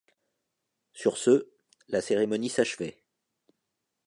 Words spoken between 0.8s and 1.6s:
Sur ce,